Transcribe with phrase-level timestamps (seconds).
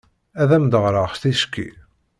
[0.41, 1.69] Ad am-d-ɣreɣ ticki.